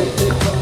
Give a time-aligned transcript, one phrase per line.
[0.00, 0.59] Thank you.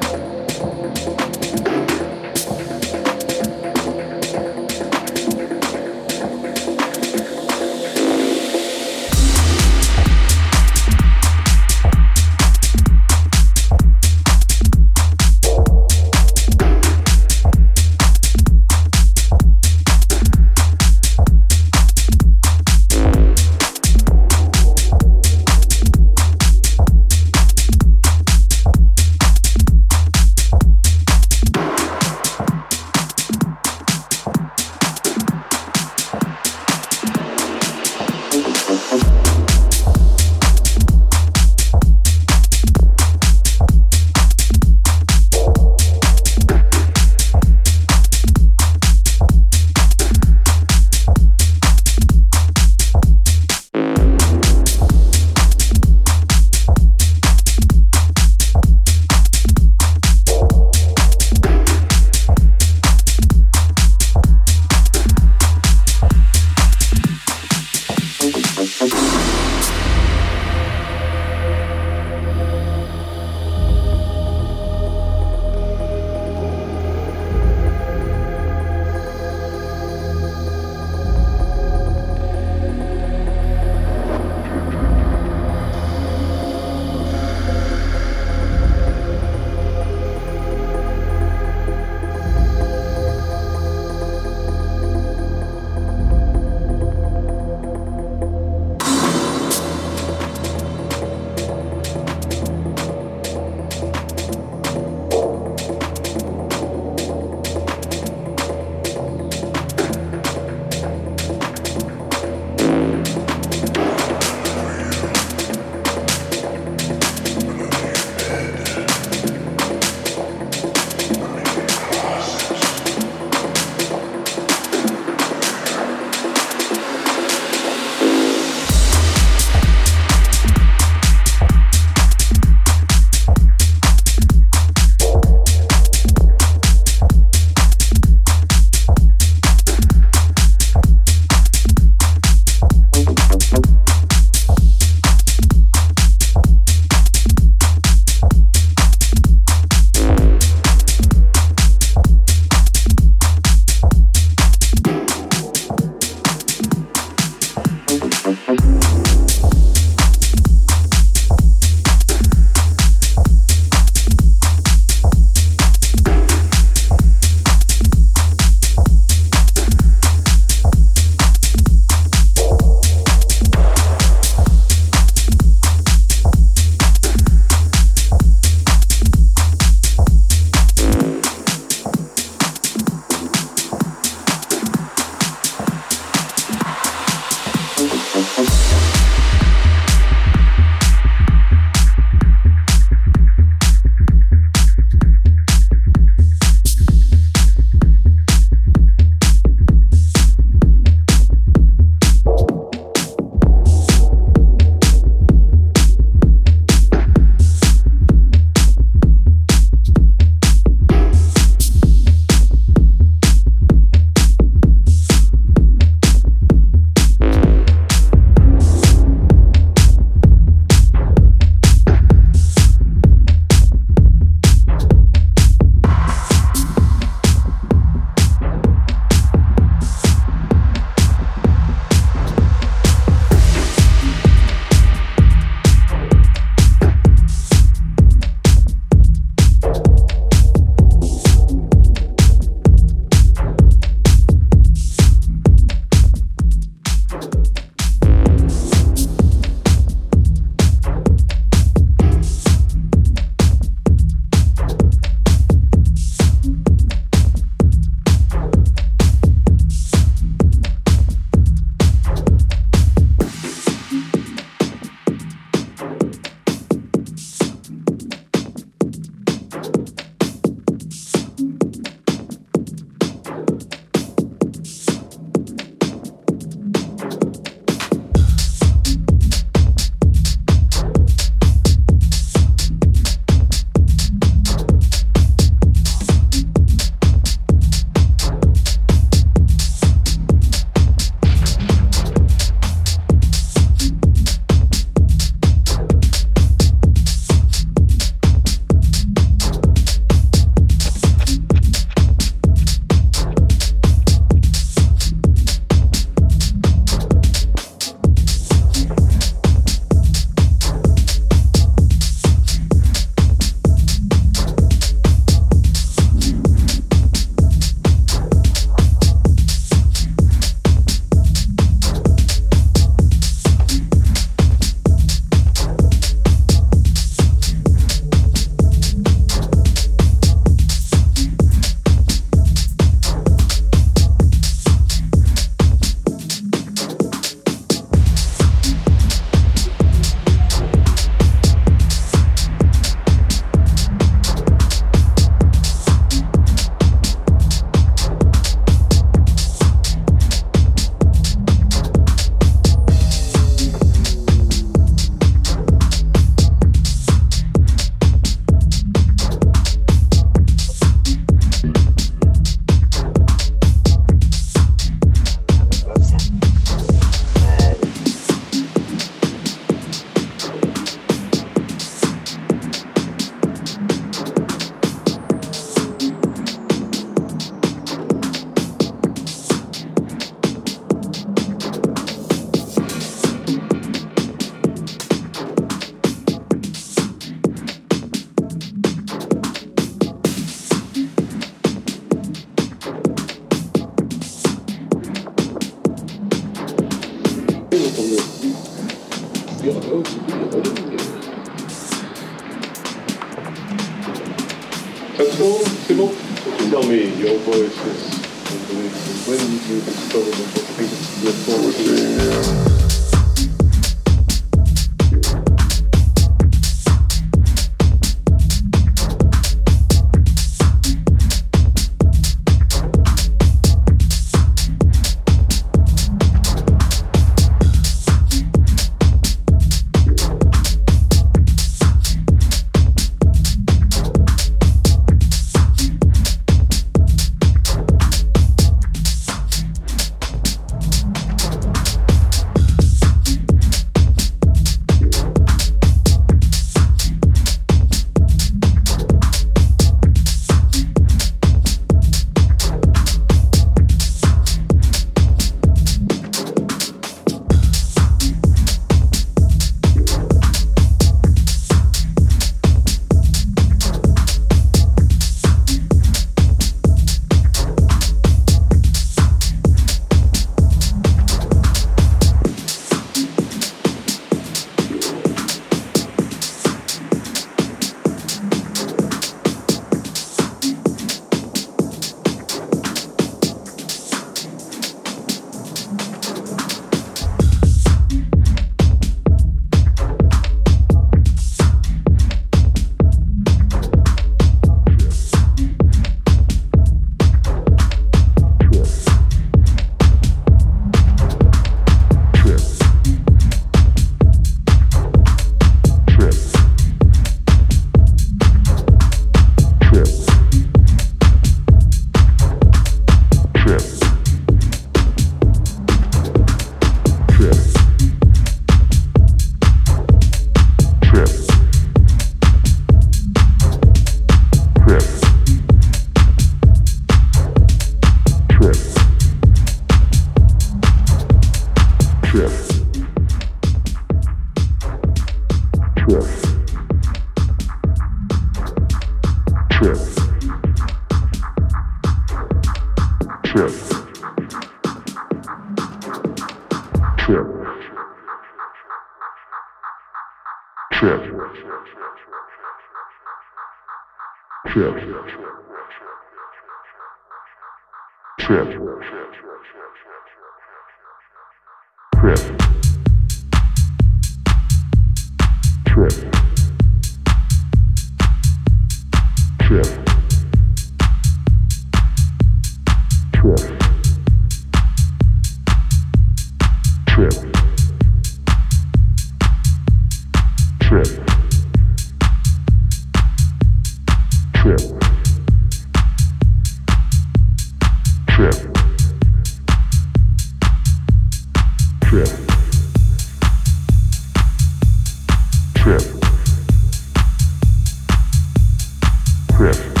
[599.61, 600.00] Trip,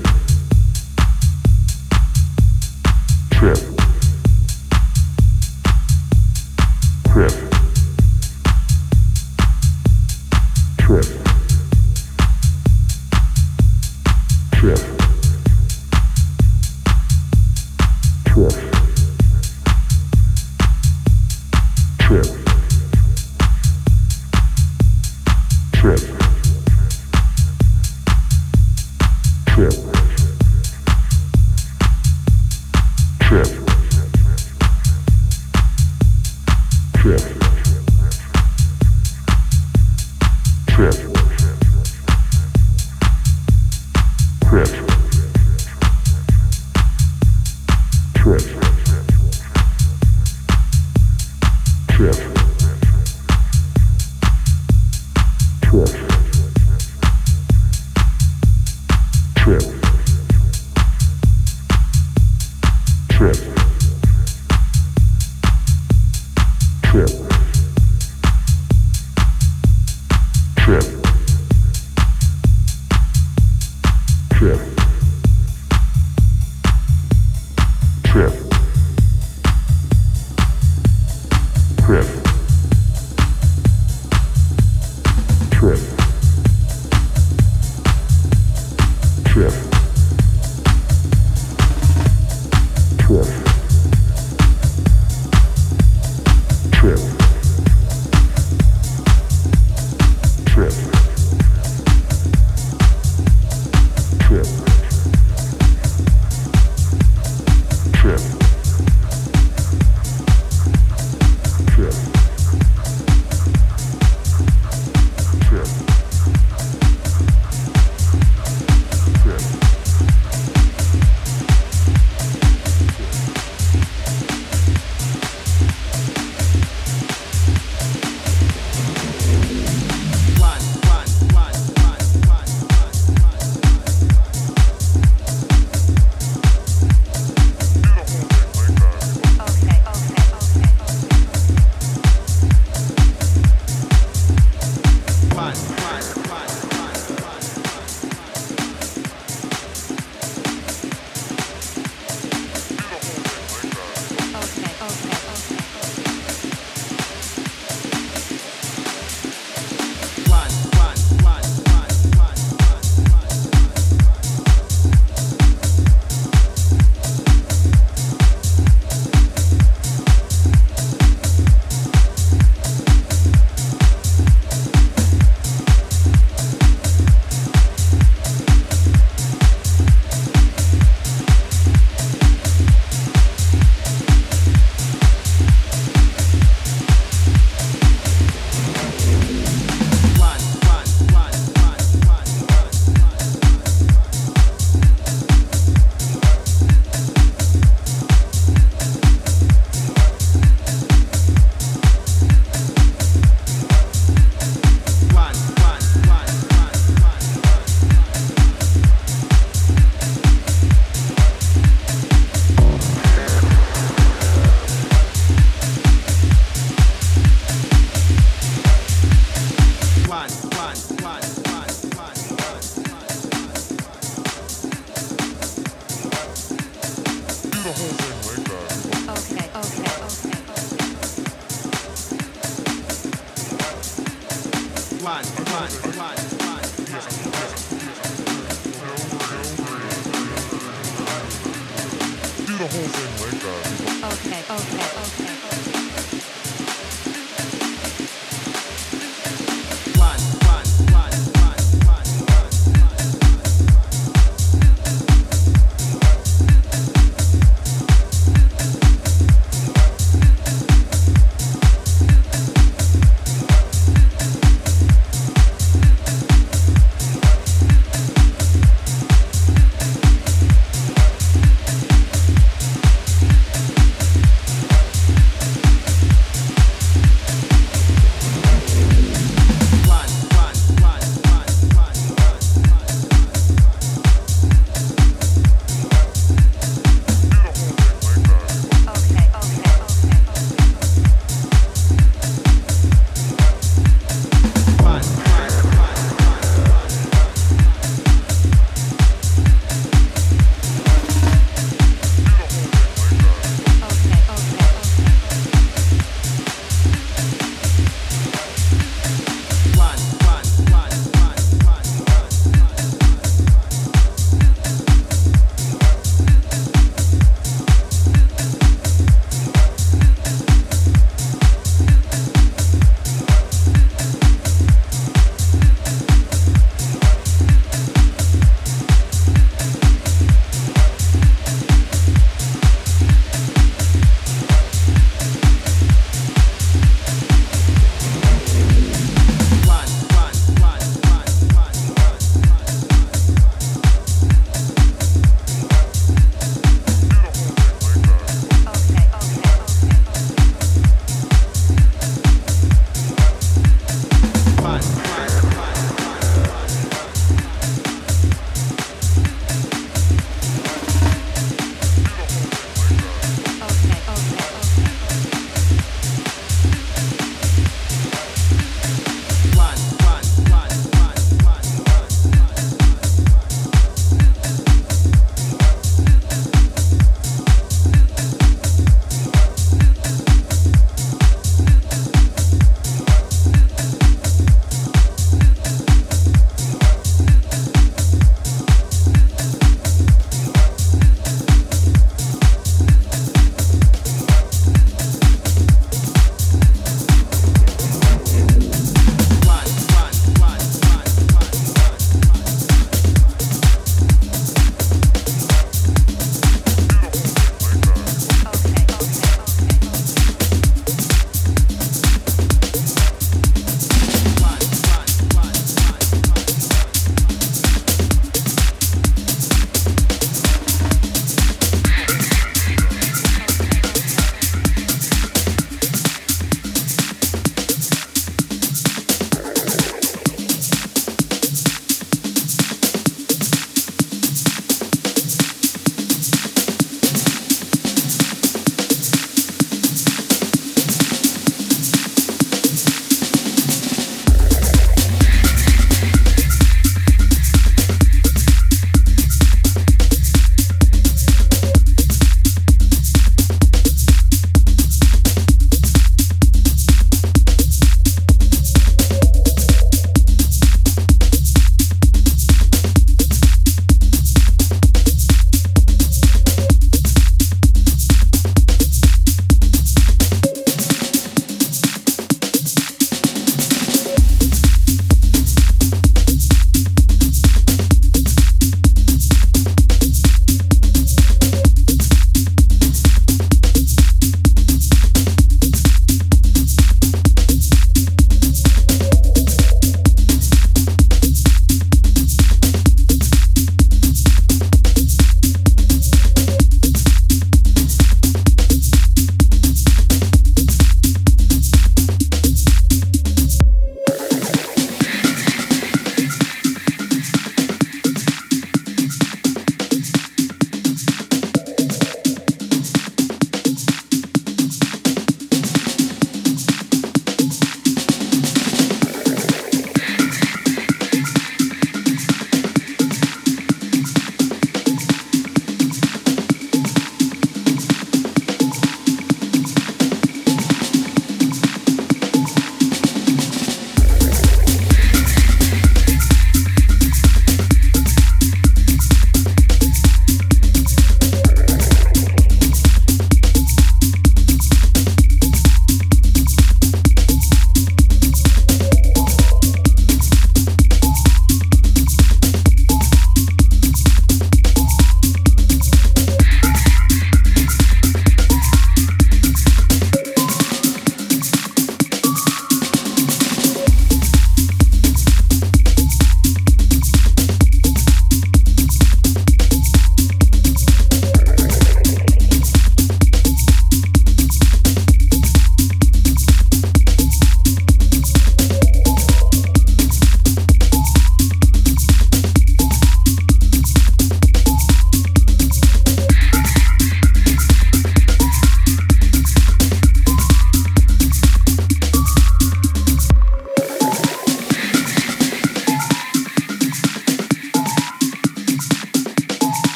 [89.31, 89.70] Trip.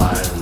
[0.00, 0.39] eyes.